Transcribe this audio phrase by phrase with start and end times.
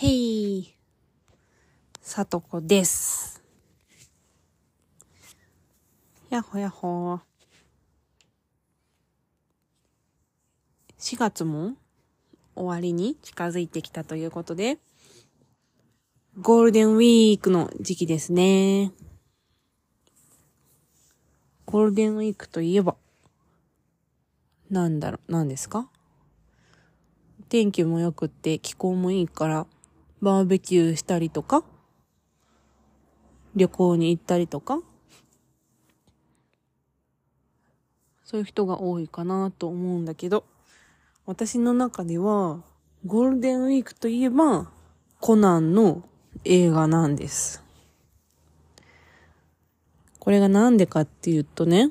[0.00, 0.76] へい、
[2.00, 3.42] さとこです。
[6.30, 7.18] やっほやっほ。
[11.00, 11.72] 4月も
[12.54, 14.78] 終わりに近づいてきたということで、
[16.40, 18.92] ゴールデンウィークの時期ですね。
[21.66, 22.94] ゴールデンウィークといえば、
[24.70, 25.90] なんだろう、何ですか？
[27.48, 29.66] 天気も良くって気候もいいから、
[30.20, 31.64] バーベキューしたりとか、
[33.54, 34.80] 旅行に行ったりとか、
[38.24, 40.44] そういう人が多いかなと思うんだけど、
[41.24, 42.62] 私の中では、
[43.06, 44.70] ゴールデンウィークといえば、
[45.20, 46.02] コナンの
[46.44, 47.62] 映画なんです。
[50.18, 51.90] これがなんでかっていうとね、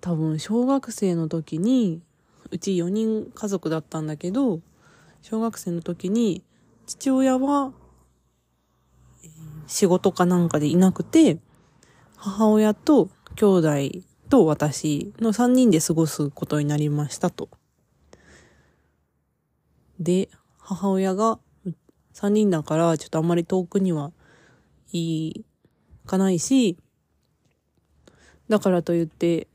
[0.00, 2.00] 多分小学生の時に、
[2.50, 4.60] うち4人家族だったんだけど、
[5.28, 6.44] 小学生の時に
[6.86, 7.72] 父親は
[9.66, 11.40] 仕事かなんかでいなくて、
[12.14, 13.68] 母親と兄弟
[14.28, 17.48] と私の3人で過ごすことになりましたと。
[19.98, 21.40] で、母親が
[22.14, 24.12] 3人だからちょっとあんまり遠くには
[24.92, 25.44] い
[26.06, 26.78] かないし、
[28.48, 29.48] だからといって、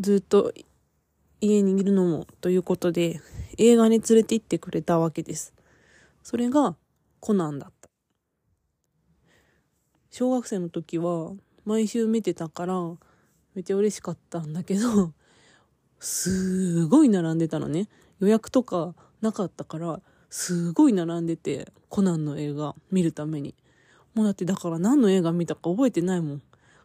[0.00, 0.52] ずっと
[1.40, 3.20] 家にいるのもということで、
[3.58, 5.54] 映画に連れて行ってくれたわけです。
[6.22, 6.76] それが
[7.20, 7.88] コナンだった。
[10.10, 11.32] 小学生の時は
[11.64, 12.74] 毎週見てたから
[13.54, 15.12] めっちゃ嬉しかったんだけど、
[15.98, 17.88] すごい並んでたのね。
[18.20, 23.54] 予約とかなかったから、すごい並んでて、コナンの映画見るために。
[24.14, 26.42] もうだってだから何の映画見たか覚えてないもん。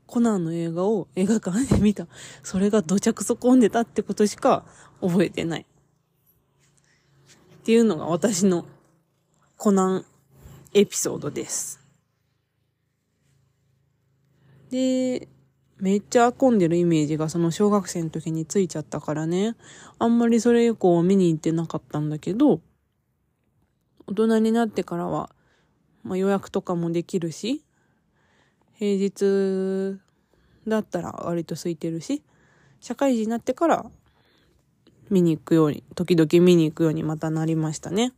[0.07, 2.07] コナンの映画を映画館で見た。
[2.43, 4.65] それが土着そ混んでたってことしか
[5.01, 5.65] 覚えてない。
[5.65, 8.65] っていうのが私の
[9.57, 10.05] コナン
[10.73, 11.79] エピソードです。
[14.69, 15.27] で、
[15.77, 19.55] めっちゃ混んでるイメージがその小学生の時についちゃったからね。
[19.99, 22.61] あんまりそれ以降見に行ってなかったんだけど、
[24.07, 25.31] 大人になってからは、
[26.03, 27.64] まあ、予約とかもできるし、
[28.77, 29.99] 平日
[30.67, 32.23] だったら割と空いてるし、
[32.79, 33.85] 社会人になってから
[35.09, 38.13] 見に行くように、時々見に行くようにまたなりましたね。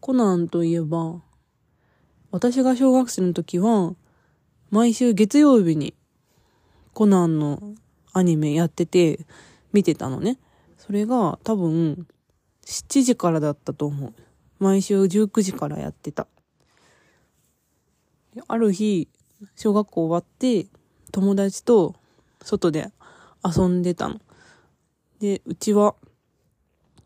[0.00, 1.22] コナンといえば、
[2.30, 3.94] 私が小学生の時は、
[4.70, 5.94] 毎週月曜日に
[6.94, 7.74] コナンの
[8.12, 9.26] アニメやってて
[9.72, 10.38] 見てたのね。
[10.78, 12.06] それが多分
[12.64, 14.14] 7時からだったと思う。
[14.58, 16.26] 毎週19時からやってた。
[18.48, 19.08] ある日、
[19.56, 20.66] 小学校終わって
[21.10, 21.94] 友達と
[22.42, 22.90] 外で
[23.44, 24.20] 遊んでたの。
[25.20, 25.94] で、うちは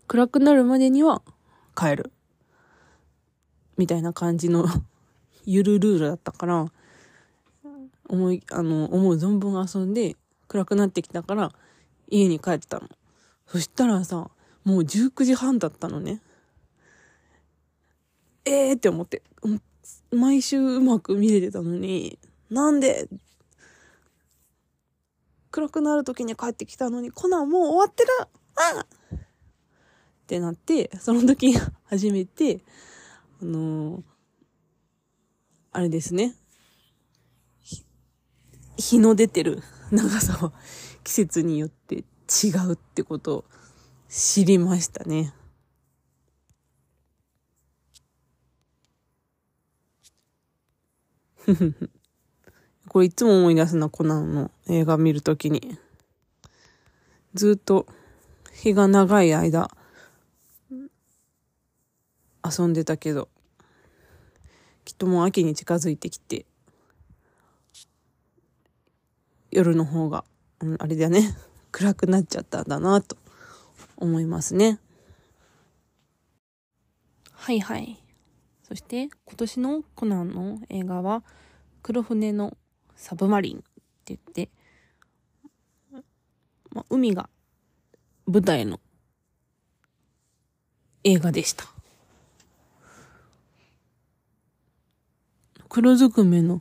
[0.06, 1.22] 暗くなるまでには
[1.76, 2.12] 帰る。
[3.76, 4.66] みたいな感じの
[5.44, 6.72] ゆるルールだったから、
[8.08, 10.16] 思い、あの、思う存分遊んで
[10.48, 11.52] 暗くなってきたから
[12.08, 12.88] 家に帰ってたの。
[13.46, 14.30] そしたらさ、
[14.64, 16.20] もう19時半だったのね。
[18.44, 19.22] えーって思って。
[20.16, 22.18] 毎週うまく見れてたのに、
[22.50, 23.08] なんで
[25.50, 28.08] 暗くなる時に帰ってきたのに、コナンもう終わってる
[28.56, 28.84] あ
[29.14, 29.18] っ
[30.26, 31.54] てなって、その時
[31.84, 32.60] 初めて、
[33.40, 34.02] あのー
[35.76, 36.34] あれですね。
[38.78, 39.62] 日の出てる
[39.92, 40.54] 長さは
[41.04, 43.44] 季節によって違うってことを
[44.08, 45.34] 知りましたね。
[52.88, 55.78] これいつも思い出すな、コナンの映画見るときに。
[57.34, 57.86] ずっと
[58.52, 59.70] 日が長い間
[62.42, 63.28] 遊んでたけど、
[64.84, 66.46] きっともう秋に近づいてきて、
[69.50, 70.24] 夜の方が、
[70.60, 71.36] うんあれだね、
[71.72, 73.16] 暗くなっちゃったんだなと
[73.96, 74.80] 思いますね。
[77.32, 78.05] はいはい。
[78.66, 81.22] そして今年のコナンの映画は
[81.84, 82.56] 黒船の
[82.96, 83.66] サブマリンって
[84.06, 84.48] 言って、
[86.72, 87.28] まあ、海が
[88.26, 88.80] 舞台の
[91.04, 91.64] 映画でした。
[95.68, 96.60] 黒ずくめの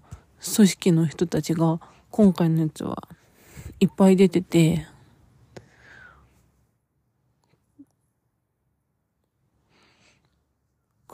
[0.56, 1.80] 組織の人たちが
[2.12, 3.10] 今回のやつは
[3.80, 4.86] いっぱい出てて、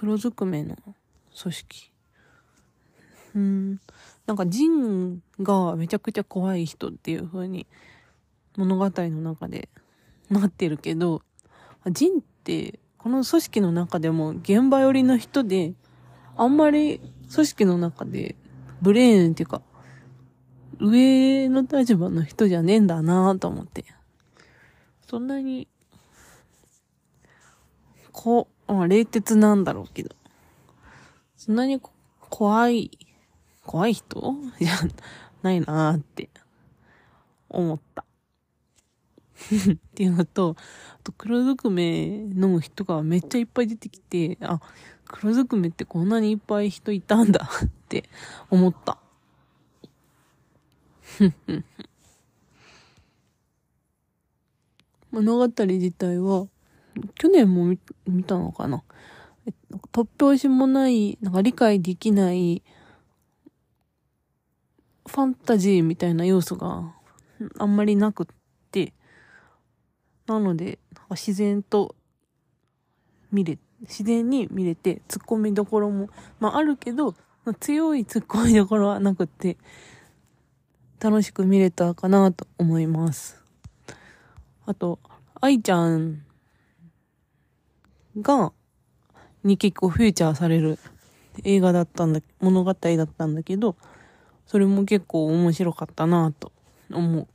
[0.01, 0.75] 黒ずくめの
[1.39, 1.91] 組織。
[3.35, 3.79] うん。
[4.25, 7.67] なんかジンがめちゃくちゃ怖い人っていう風に
[8.57, 9.69] 物語の中で
[10.31, 11.21] なってるけど、
[11.91, 15.75] ジンってこの組織の中でも現場寄りの人で、
[16.35, 16.99] あんまり
[17.31, 18.35] 組織の中で
[18.81, 19.61] ブレーンっていうか、
[20.79, 23.85] 上の立場の人じゃねえんだなぁと思って。
[25.07, 25.67] そんなに、
[28.11, 30.15] こう、まあ、冷徹なんだろうけど、
[31.35, 31.81] そんなに
[32.29, 32.91] 怖い、
[33.65, 34.35] 怖い人？
[34.59, 34.69] じゃ
[35.41, 36.29] ないなーって
[37.49, 38.05] 思った。
[39.73, 44.61] っていうのと、あと黒ずくめ飲む人がめっちゃいっぱい出てきて、あ、
[45.05, 48.09] 黒ずくめってこんなにいっぱい人いたんだ って
[48.49, 48.97] 思った。
[55.11, 56.47] 物語自体は、
[57.15, 58.83] 去年も見たのかな？
[59.91, 62.61] 突拍子もない、なんか理解できない、
[65.07, 66.93] ファンタジーみたいな要素が
[67.57, 68.25] あんまりなくっ
[68.71, 68.93] て、
[70.27, 70.79] なので、
[71.09, 71.95] 自然と
[73.31, 76.09] 見れ、自然に見れて、突っ込みどころも、
[76.39, 77.15] まああるけど、
[77.59, 79.57] 強い突っ込みどころはなくって、
[80.99, 83.43] 楽しく見れたかなと思います。
[84.65, 84.99] あと、
[85.41, 86.23] 愛ちゃん
[88.19, 88.51] が、
[89.43, 90.77] に結構フューチャーされる
[91.43, 93.75] 映画だったんだ、物語だったんだけど、
[94.45, 96.51] それも結構面白かったなと
[96.91, 97.27] 思う。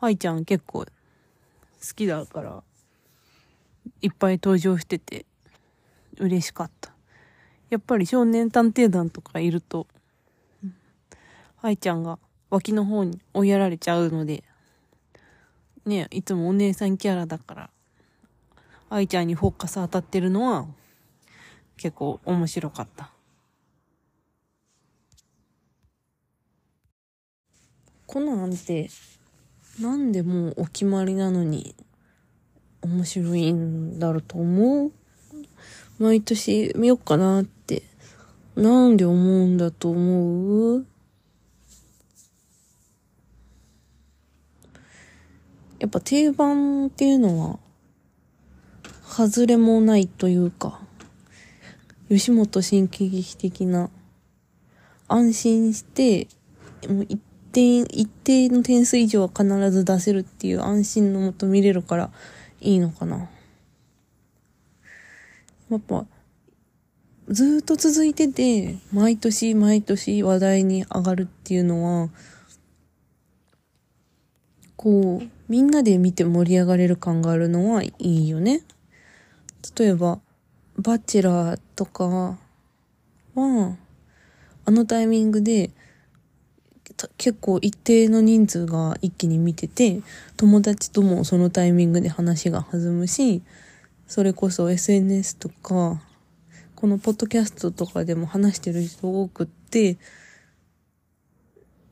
[0.00, 0.86] 愛ちゃん結構好
[1.94, 2.62] きだから、
[4.02, 5.24] いっぱい登場してて
[6.18, 6.92] 嬉しかった。
[7.70, 9.86] やっぱり少年探偵団とかいると、
[11.60, 12.18] 愛ちゃんが
[12.50, 14.44] 脇の方に追いやられちゃうので、
[15.84, 17.70] ねいつもお姉さんキャラだから、
[18.90, 20.66] 愛ちゃんにフォーカス当たってるのは、
[21.76, 23.10] 結構面白かった。
[28.06, 28.88] コナンって、
[29.80, 31.74] なんでもうお決まりなのに、
[32.80, 34.92] 面白いんだろうと思う？
[35.98, 37.82] 毎年見よっかなって、
[38.56, 40.86] なんで思うんだと思う？
[45.78, 47.58] やっぱ定番っていうのは、
[49.18, 50.80] 外れもないというか、
[52.08, 53.90] 吉本新喜劇的な、
[55.08, 56.28] 安心して、
[56.88, 57.20] もう一
[57.50, 62.12] 定、一定の点数以上は必ず出せるっていう安心のもと見れるから
[62.60, 63.28] いいのかな。
[65.68, 66.06] やっぱ、
[67.28, 72.08] ずっと続いてて、毎年毎年話題に上がるっていうのは、
[74.76, 78.62] こう、みんなで見て盛り上がれる感があるのはいいよね。
[79.78, 80.20] 例えば、
[80.76, 82.38] バチェラーとかは、
[83.34, 85.70] あのタイミングで、
[87.16, 90.00] 結構一定の人数が一気に見てて、
[90.36, 93.42] 友達ともそのタイミングで話が弾むし、
[94.06, 96.02] それこそ SNS とか、
[96.74, 99.98] このポッドキャストとかでも話してる人多くって、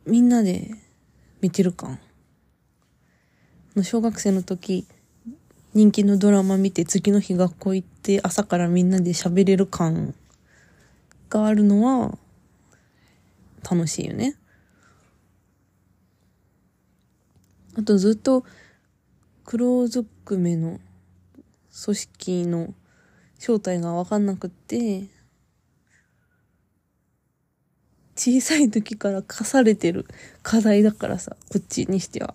[0.07, 0.71] みんなで
[1.41, 1.99] 見てる感。
[3.83, 4.87] 小学生の時、
[5.77, 10.15] 人気のドラマ見て次の日学校行って朝からみんなで喋れる感
[11.29, 12.17] があるのは
[13.63, 14.39] 楽しいよね。
[17.79, 18.47] あとずっと
[19.45, 20.81] 黒ずくめの
[21.85, 22.73] 組織の
[23.39, 25.09] 正体がわかんなくって、
[28.17, 30.07] 小さい時から課されてる
[30.43, 32.35] 課題だからさ、こっちにしては。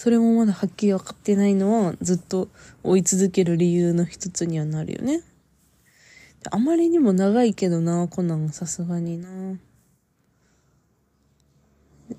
[0.00, 2.48] それもまだはっきり分かってないのはずっと
[2.82, 5.20] 追い続ける理由の一つにはなるよね。
[6.50, 9.58] あまりにも長いけどな、コナンさすがにな。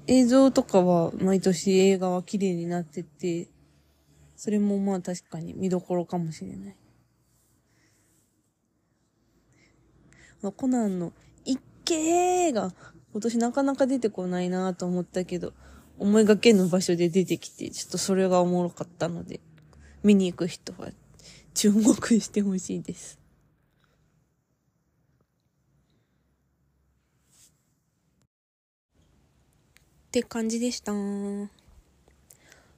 [0.05, 3.47] 映像とかは毎年映画は綺麗になってて、
[4.35, 6.75] それもまあ確かに見どころかもしれない。
[10.55, 11.13] コナンの
[11.45, 12.71] 一景が
[13.11, 15.53] 今年なかなか出てこないなと思ったけど、
[16.01, 19.39] 思いがけぬ場所で出てきて、ちょっとそれがおもろかったので、
[20.01, 20.89] 見に行く人は
[21.53, 23.19] 注目してほしいです。
[30.07, 30.91] って感じでした。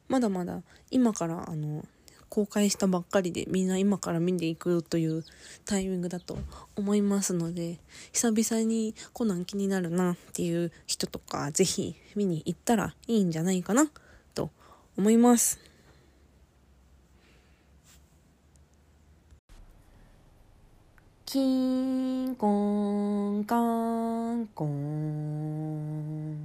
[0.10, 0.62] まだまだ
[0.92, 1.86] 今からあの
[2.34, 5.24] 公開したばっかりでみんな今から見に行くという
[5.66, 6.36] タイミングだと
[6.75, 7.78] 思いますので、
[8.12, 13.86] 久々にコナン気になるなっていう人とか、ぜひ見に行ったらいいんじゃないかな
[14.34, 14.50] と
[14.98, 15.60] 思います。
[21.28, 22.48] キンコ
[23.42, 23.60] ンカ
[24.34, 26.36] ンコン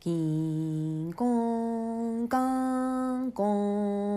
[0.00, 2.73] キンコンカン
[3.34, 4.13] コーン。